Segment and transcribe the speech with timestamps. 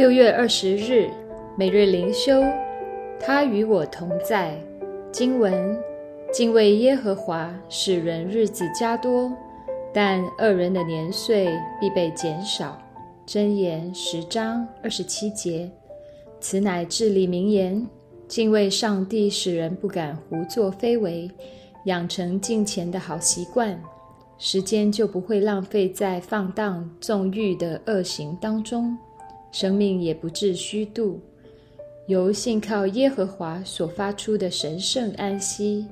[0.00, 1.10] 六月二十日，
[1.58, 2.42] 每日灵修，
[3.20, 4.58] 他与我同在。
[5.12, 5.78] 经文：
[6.32, 9.30] 敬畏耶和华，使人日子加多，
[9.92, 12.80] 但恶人的年岁必被减少。
[13.26, 15.70] 箴言十章二十七节。
[16.40, 17.86] 此乃至理名言：
[18.26, 21.30] 敬畏上帝，使人不敢胡作非为，
[21.84, 23.78] 养成敬虔的好习惯。
[24.38, 28.96] 时间就不会浪费在放荡纵欲的恶行当中，
[29.52, 31.20] 生命也不致虚度。
[32.06, 35.86] 由信靠耶和华所发出的神圣安息，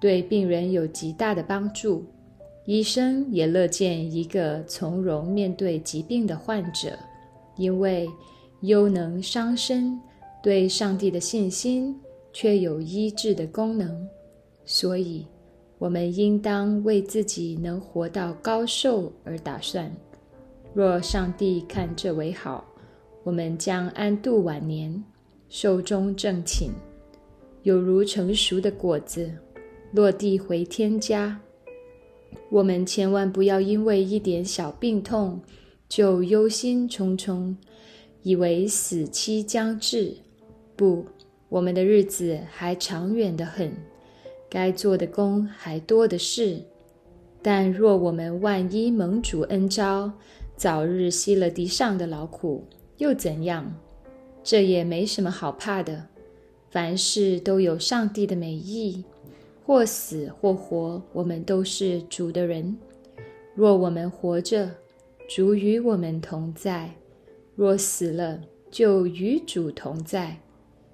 [0.00, 2.04] 对病人有极大的帮助。
[2.66, 6.98] 医生也乐见一个从容面对疾病的患者，
[7.56, 8.08] 因为
[8.60, 10.00] 忧能伤身，
[10.42, 11.98] 对上帝的信心
[12.32, 14.08] 却有医治的功能，
[14.64, 15.26] 所以。
[15.78, 19.90] 我们应当为自己能活到高寿而打算。
[20.74, 22.62] 若上帝看这为好，
[23.22, 25.04] 我们将安度晚年，
[25.50, 26.70] 寿终正寝，
[27.62, 29.30] 有如成熟的果子，
[29.92, 31.38] 落地回天家。
[32.48, 35.40] 我们千万不要因为一点小病痛
[35.88, 37.54] 就忧心忡忡，
[38.22, 40.16] 以为死期将至。
[40.74, 41.04] 不，
[41.50, 43.70] 我们的日子还长远得很。
[44.48, 46.62] 该做的功还多的是，
[47.42, 50.10] 但若我们万一蒙主恩招，
[50.56, 52.64] 早日息了地上的劳苦，
[53.00, 53.64] 又怎样？
[54.44, 56.06] 这也没什么好怕的。
[56.70, 59.02] 凡事都有上帝的美意，
[59.64, 62.76] 或死或活，我们都是主的人。
[63.54, 64.70] 若我们活着，
[65.26, 66.90] 主与我们同在；
[67.56, 68.38] 若死了，
[68.70, 70.36] 就与主同在。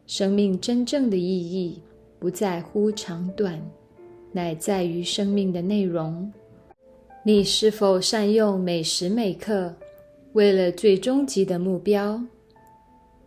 [0.06, 1.82] 生命真正的意义。
[2.18, 3.60] 不在乎长短，
[4.32, 6.32] 乃在于生命的内容。
[7.22, 9.74] 你是否善用每时每刻，
[10.36, 12.20] 为了最终极的目标？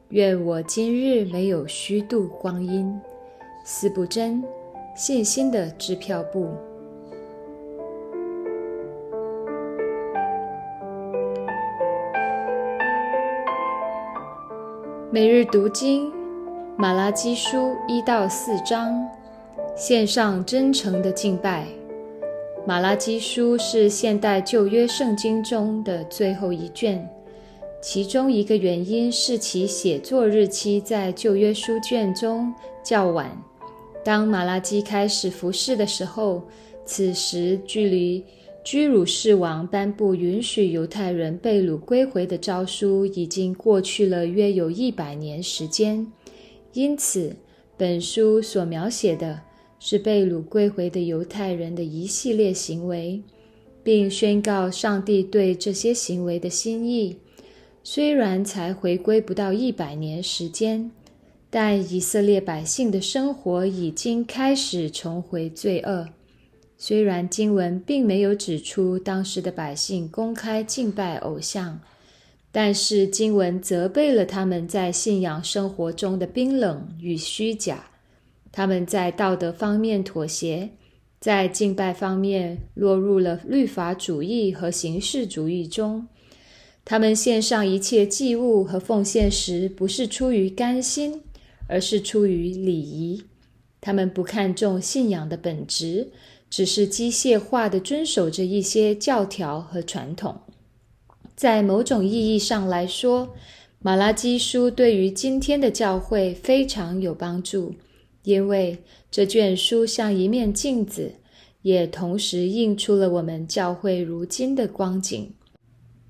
[0.09, 3.01] 愿我今日没有虚度光阴。
[3.63, 4.43] 思不真，
[4.95, 6.51] 信心的支票簿。
[15.09, 16.13] 每日读经。
[16.77, 19.09] 马拉基书一到四章，
[19.75, 21.65] 献上真诚的敬拜。
[22.69, 27.03] 马拉基书是现代旧约圣经中的最后一卷，
[27.81, 32.53] 其中一个原因是其写作日期在旧约书卷中
[32.83, 33.35] 较晚。
[34.05, 36.43] 当马拉基开始服侍的时候，
[36.85, 38.23] 此时距离
[38.63, 46.05] 居鲁士王颁布允许犹太人被掳归回的诏书已经过去了约有一百年时间。
[46.73, 47.35] 因此，
[47.75, 49.41] 本书所描写的
[49.79, 53.21] 是被掳归回的犹太人的一系列行为，
[53.83, 57.17] 并宣告上帝对这些行为的心意。
[57.83, 60.91] 虽然才回归不到一百年时间，
[61.49, 66.09] 但以色列百姓的生活已经开始重回罪恶。
[66.77, 71.79] 虽然经文并没有指出当时的百姓公开敬拜偶像。
[72.51, 77.91] 但是经文责备了他们在信仰生活中的冰冷与虚假，
[78.51, 80.69] 他们在道德方面妥协，
[81.19, 86.07] 在敬拜方面落入了律法主义和形式主义中。
[86.83, 91.21] 他们献上一切祭物和奉献时，不是出于甘心，
[91.67, 93.23] 而是出于礼仪。
[93.79, 96.09] 他们不看重信仰的本质，
[96.49, 100.41] 只是机械化的遵守着一些教条和传统。
[101.35, 103.27] 在某种意义上来说，
[103.79, 107.75] 《马拉基书》对于今天的教会非常有帮助，
[108.29, 108.77] 因为
[109.09, 111.13] 这卷书像一面镜子，
[111.63, 115.33] 也同时映出了我们教会如今的光景。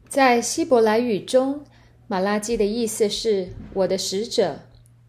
[0.09, 1.62] 在希伯来语中
[2.08, 4.59] ，“马拉基”的意思是“我的使者”，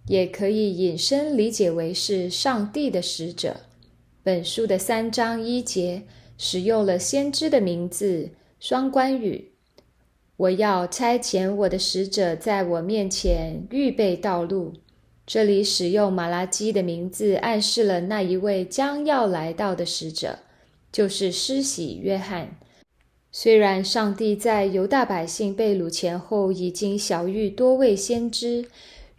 [0.06, 3.56] 也可以引申理解为是上帝的使者。
[4.22, 6.04] 本书的三章一节
[6.38, 9.50] 使用了先知的名字双关语。
[10.36, 14.74] 我要差遣我的使者在我面前预备道路。
[15.32, 20.40] 这里使用马拉基的名字，暗示了那一位将要来到的使者，
[20.90, 22.58] 就是施洗约翰。
[23.30, 28.64] 虽然上帝在犹大百姓被掳前后已经晓谕多位先知，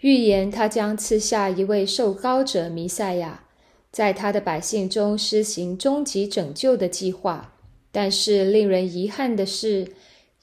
[0.02, 3.46] 预言他将赐下一位受膏者弥赛亚，
[3.90, 7.54] 在他的百姓中施行终极拯救的计划，
[7.90, 9.88] 但是令人遗憾的是。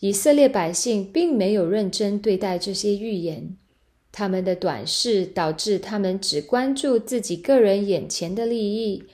[0.01, 3.57] 以色列百姓并没有认真对待这些预言，
[4.19, 9.05] 他们的短视导致他们只关注自己个人眼前的利益。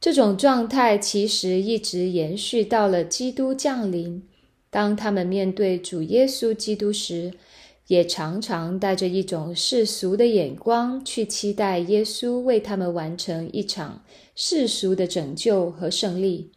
[0.00, 4.20] 这种状态其实一直延续到了基督降临。
[4.68, 7.32] 当他们面对主耶稣基督时，
[7.86, 14.02] 也常常带着一种世俗的眼光去期待耶稣为他们完成一场
[14.34, 16.50] 世俗的拯救和胜利。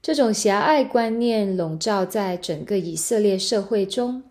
[0.00, 4.22] 这种狭隘观念笼罩在整个以色列社会中，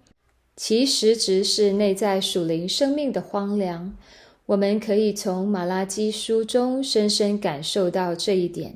[0.63, 3.97] 其实质是内在属灵生命的荒凉。
[4.45, 8.75] 我们可以从马拉基书中深深感受到这一点，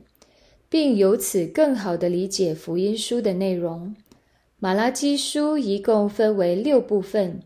[0.68, 3.96] 并由此更好地理解福音书的内容。
[4.58, 7.42] 马拉基书一共分为六部分，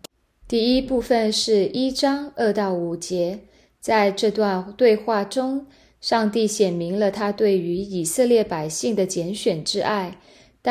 [0.47, 3.39] 第一部分是一章二到五节，
[3.81, 5.65] 在这段对话中。
[5.99, 10.17] 上帝显明了他对于以色列百姓的拣选之爱，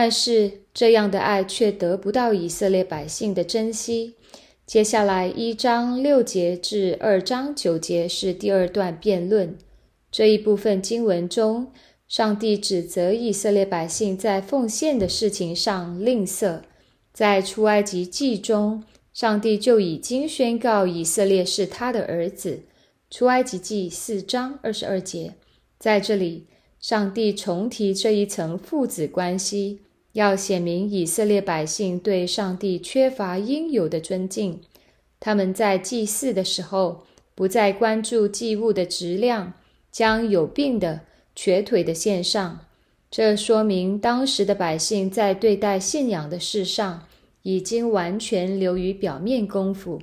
[0.00, 4.14] 但是这样的爱却得不到以色列百姓的珍惜。
[4.64, 9.58] 接下来一章六节至二章九节是第二段辩论。
[10.12, 11.72] 这一部分经文中，
[12.06, 16.60] 上帝指责以色列百姓在奉献的事情上吝啬。
[17.12, 22.60] 在出埃及记中，上帝就已经宣告以色列是他的儿子。
[23.10, 25.34] 出埃及记四章二十二节，
[25.76, 26.46] 在这里，
[26.78, 29.80] 上帝重提这一层父子关系，
[30.18, 34.60] 要显明以色列百姓对上帝缺乏应有的尊敬。
[35.20, 37.04] 他们在祭祀的时候，
[37.36, 39.52] 不再关注祭物的质量，
[39.92, 41.02] 将有病的、
[41.36, 42.66] 瘸腿的献上。
[43.08, 47.06] 这说明当时的百姓在对待信仰的事上，
[47.44, 50.02] 已经完全流于表面功夫，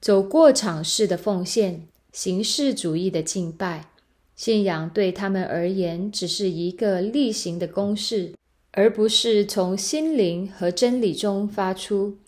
[0.00, 1.86] 走过场式的奉献。
[2.12, 3.84] 形式主义的敬拜
[4.34, 8.32] 信仰对他们而言只是一个例行的公事，
[8.72, 12.18] 而不是从心灵和真理中发出。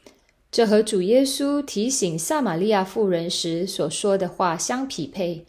[0.50, 5.46] 这和主耶稣提醒撒玛利亚妇人时所说的话相匹配。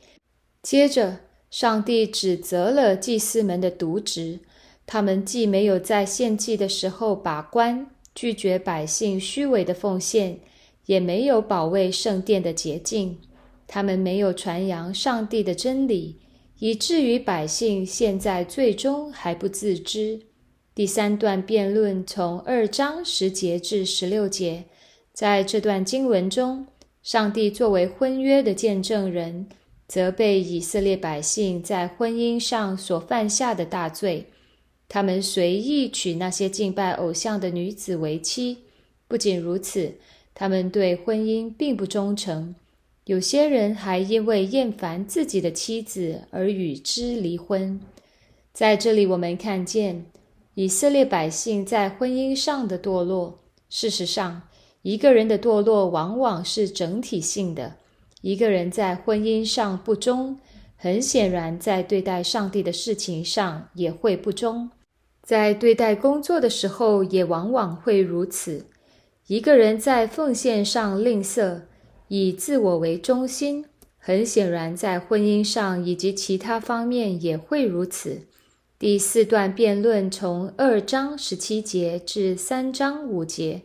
[0.62, 1.18] 接着，
[1.52, 4.40] 上帝指责了祭司们的渎职，
[4.86, 10.40] 他们既没有在献祭的时候把关，拒绝百姓虚伪的奉献，
[10.86, 13.20] 也没有保卫圣殿的洁净。
[13.68, 16.20] 他们没有传扬上帝的真理，
[16.60, 20.22] 以至于百姓现在最终还不自知。
[20.76, 24.64] 第三段辩论从二章十节至十六节，
[25.14, 26.66] 在这段经文中，
[27.04, 29.48] 上帝作为婚约的见证人，
[29.88, 34.26] 责备以色列百姓在婚姻上所犯下的大罪。
[34.90, 38.58] 他们随意娶那些敬拜偶像的女子为妻，
[39.08, 39.94] 不仅如此，
[40.34, 42.56] 他们对婚姻并不忠诚。
[43.06, 47.80] 有些人还因为厌烦自己的妻子而与之离婚。
[48.52, 50.06] 在这里，我们看见
[50.56, 53.40] 以色列百姓在婚姻上的堕落。
[53.70, 54.44] 事实上，
[54.84, 57.78] 一个人的堕落往往是整体性的。
[58.22, 60.38] 一个人在婚姻上不忠，
[60.76, 64.70] 很显然在对待上帝的事情上也会不忠。
[65.24, 68.68] 在对待工作的时候，也往往会如此。
[69.28, 71.62] 一个人在奉献上吝啬。
[72.10, 73.66] 以自我为中心，
[73.98, 78.28] 很显然，在婚姻上以及其他方面也会如此。
[78.86, 83.62] 第四段辩论从二章十七节至三章五节，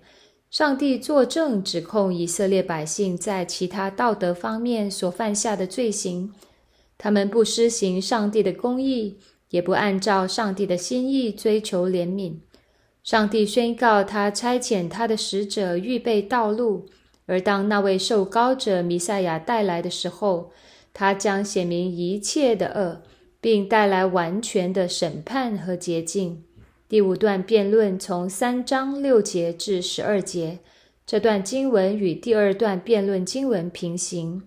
[0.49, 6.33] 上帝作证指控以色列百姓在其他道德方面所犯下的罪行。
[6.97, 9.19] 他们不施行上帝的公义，
[9.51, 12.35] 也不按照上帝的心意追求怜悯。
[13.03, 16.87] 上帝宣告，他差遣他的使者预备道路。
[17.27, 20.53] 而当那位受膏者弥赛亚带来的时候，
[20.95, 23.03] 他将显明一切的恶，
[23.41, 26.45] 并带来完全的审判和洁净。
[26.89, 30.59] 第五段辩论从三章六节至十二节，
[31.07, 34.43] 这段经文与第二段辩论经文平行，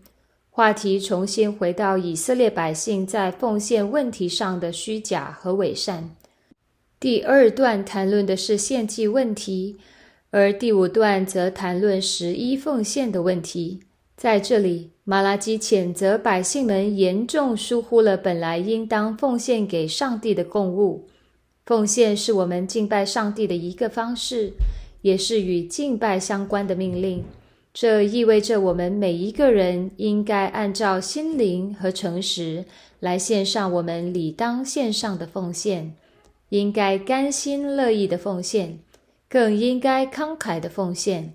[0.50, 6.16] 话题重新回到以色列百姓在奉献问题上的虚假和伪善。
[7.00, 9.78] 第二段谈论的是献祭问题。
[10.34, 13.82] 而第五段则谈论十一奉献的问题。
[14.16, 21.06] 在这里，马拉基谴责百姓们严重疏忽了本来应当奉献给上帝的供物。
[21.66, 24.54] 奉献是我们敬拜上帝的一个方式，
[25.02, 27.26] 也是与敬拜相关的命令。
[27.74, 32.64] 这意味着我们每一个人应该按照心灵和诚实
[33.02, 35.94] 来献上我们理当献上的奉献，
[36.48, 38.80] 应该甘心乐意的奉献。
[39.28, 41.34] 更应该慷慨的奉献。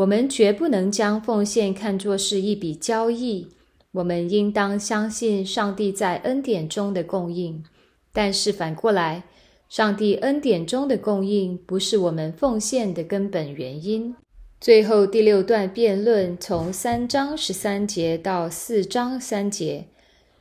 [0.00, 3.48] 我们绝不能将奉献看作是一笔交易。
[3.92, 7.62] 我们应当相信上帝在恩典中的供应，
[8.10, 9.24] 但是反过来，
[9.68, 14.14] 上帝恩典中的供应不是我们奉献的根本原因。
[14.58, 19.84] 最后第六段辩论从三章十三节到四章三节，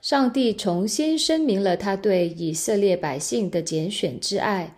[0.01, 4.77] 上帝重新声明了他对以色列百姓的拣选之爱。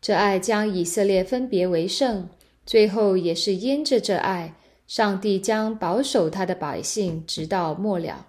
[0.00, 2.28] 这爱将以色列分别为圣，
[2.64, 4.54] 最后也是因着这爱，
[4.86, 8.28] 上帝将保守他的百姓直到末了。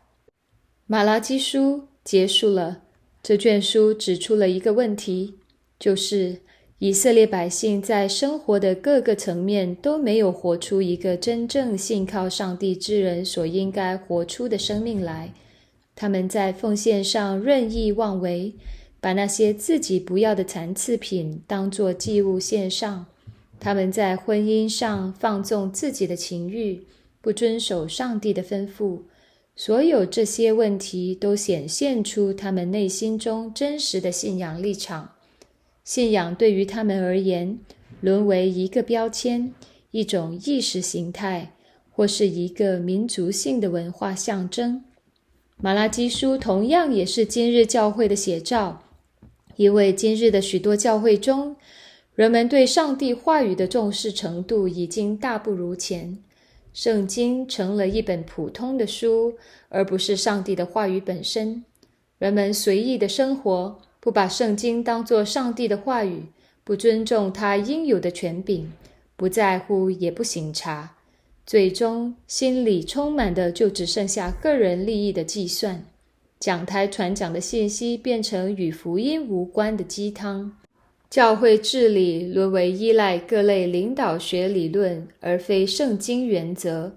[0.87, 2.81] 马拉基书结束了，
[3.21, 5.35] 这卷书指出了一个问题，
[5.79, 6.39] 就是
[6.79, 15.33] 以色列百姓在生活的各个层面都没有活出一个真正信靠上帝之人所应该活出的生命来。
[15.95, 18.55] 他们在奉献上任意妄为，
[18.99, 23.05] 把那些自己不要的残次品当作祭物献上。
[23.63, 26.83] 他们在婚姻上放纵自己的情欲，
[27.21, 29.03] 不遵守上帝的吩咐。
[29.55, 35.13] 所有这些问题都显现出他们内心中真实的信仰立场。
[35.85, 37.57] 信仰对于他们而言，
[38.01, 39.53] 沦为一个标签、
[39.91, 41.53] 一种意识形态，
[41.89, 44.83] 或是一个民族性的文化象征。
[45.61, 48.83] 马拉基书同样也是今日教会的写照，
[49.55, 51.55] 因为今日的许多教会中。
[52.15, 56.17] 人们对上帝话语的重视程度已经大不如前，
[56.71, 59.33] 圣经成了一本普通的书，
[59.69, 61.63] 而不是上帝的话语本身。
[62.19, 66.27] 人们随意的生活，不把圣经当作上帝的话语，
[66.63, 68.71] 不尊重他应有的权柄，
[69.15, 70.95] 不在乎也不省察，
[71.47, 75.83] 最终心里充满的就只剩下个人利益的计算。
[76.39, 80.55] 讲台传讲的信息变成与福音无关的鸡汤。
[81.13, 86.93] 教会治理沦为依赖各类领导学理论，而非圣经原则；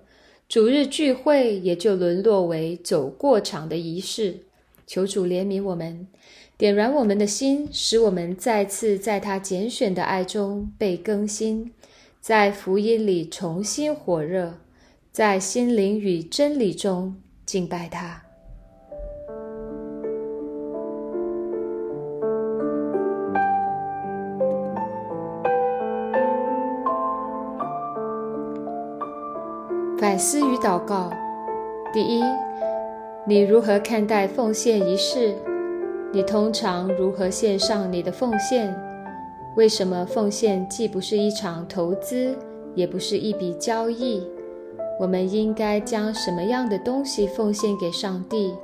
[0.48, 4.38] 主日聚会也就沦落为走过场的仪式。
[4.86, 6.06] 求主怜悯我们，
[6.56, 11.74] 点燃我们的心，使我们再次在他拣选的爱中被更新，
[12.18, 14.54] 在福音里重新火热，
[15.12, 18.25] 在心灵与真理中敬拜他。
[29.98, 31.10] 反思与祷告：
[31.90, 32.22] 第一，
[33.24, 35.34] 你如何看待奉献仪式？
[36.12, 38.74] 你通常如何献上你的奉献？
[39.56, 42.36] 为什么奉献既不是一场投资，
[42.74, 44.22] 也不是一笔交易？
[45.00, 48.54] 我们应该将什么样的东西奉献给上帝？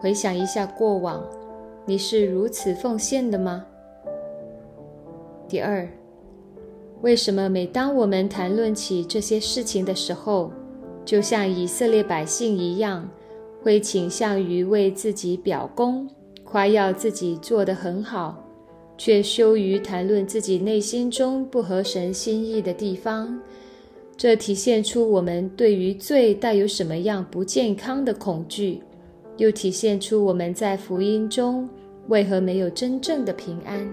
[0.00, 1.24] 回想一下过往，
[1.84, 3.66] 你是如此奉献的吗？
[5.48, 5.88] 第二，
[7.02, 10.52] 为什么每当我们谈论起这些事情的时候，
[11.04, 13.08] 就像以色列百姓一样，
[13.60, 16.08] 会倾向于为自己表功，
[16.44, 18.48] 夸耀自己做得很好，
[18.96, 23.36] 却羞于谈论自己内心中不合神心意的地方。
[24.16, 28.80] 这体现出我们对于罪带有什么样不健康的恐惧，
[29.38, 31.68] 又体现出我们在福音中
[32.06, 33.90] 为何没有真正的平安。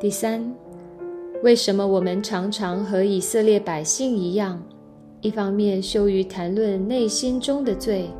[0.00, 0.54] 第三。
[1.42, 4.62] 为什么我们常常和以色列百姓一样，
[5.20, 8.10] 一方面羞于谈论内心中的罪，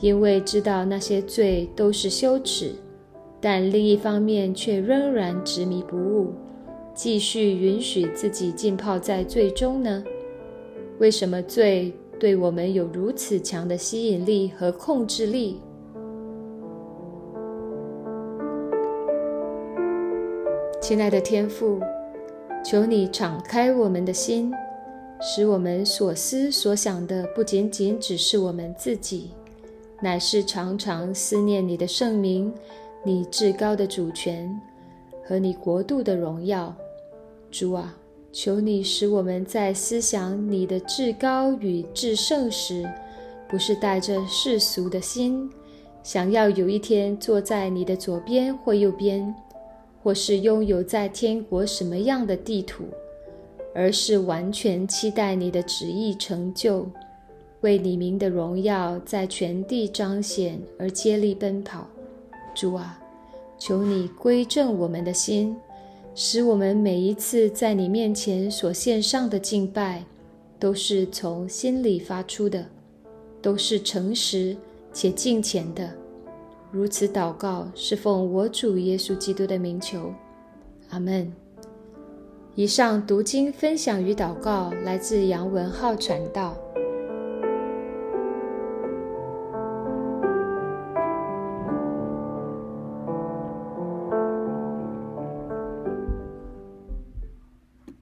[0.00, 2.70] 因为知道那些罪都是羞耻；
[3.40, 6.32] 但另一方面却仍然执迷不悟，
[6.94, 10.02] 继续允许自己浸泡在罪中呢？
[10.98, 15.58] 为什么罪对我们有如此强的吸引力和控制力？
[20.90, 21.78] 亲爱的天父。
[22.64, 24.52] 求你敞开我们的心，
[25.20, 29.30] 使我们所思所想的不仅仅只是我们自己，
[30.02, 32.52] 乃是常常思念你的圣名、
[33.04, 34.60] 你至高的主权
[35.24, 36.74] 和你国度的荣耀。
[37.52, 37.96] 主啊，
[38.32, 42.84] 求你使我们在思想你的至高与至圣时，
[43.48, 45.48] 不是带着世俗的心，
[46.02, 49.32] 想要有一天坐在你的左边或右边。
[50.02, 52.84] 或是拥有在天国什么样的地图，
[53.74, 56.88] 而是完全期待你的旨意成就，
[57.60, 61.86] 为你名的荣耀在全地彰显而接力奔跑。
[62.54, 62.98] 主啊，
[63.58, 65.54] 求你归正我们的心，
[66.14, 70.04] 使我们每一次在你面前所献上的敬拜，
[70.58, 72.66] 都是从心里发出的，
[73.40, 74.56] 都是诚实
[74.92, 75.99] 且敬虔的。
[76.72, 80.14] 如此祷告，是奉我主耶稣基督的名求，
[80.90, 81.32] 阿门。
[82.54, 86.56] 以上读经分享与祷告来自杨文浩传道。